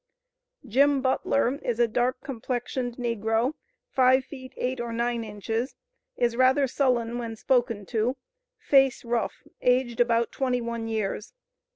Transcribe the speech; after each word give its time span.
"Jim 0.67 0.99
Butler 1.03 1.57
is 1.61 1.79
a 1.79 1.87
dark 1.87 2.21
complexioned 2.23 2.95
negro, 2.97 3.53
five 3.91 4.25
feet 4.25 4.51
eight 4.57 4.79
or 4.81 4.91
nine 4.91 5.23
inches; 5.23 5.75
is 6.17 6.35
rather 6.35 6.65
sullen 6.65 7.19
when 7.19 7.35
spoken 7.35 7.85
to; 7.85 8.17
face 8.57 9.05
rough; 9.05 9.43
aged 9.61 9.99
about 9.99 10.31
twenty 10.31 10.59
one 10.59 10.87
years. 10.87 11.33